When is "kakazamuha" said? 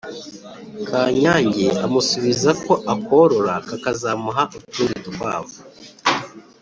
3.67-4.43